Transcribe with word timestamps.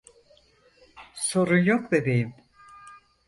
Sorun 1.15 1.57
yok 1.65 1.91
bebeğim. 1.91 2.33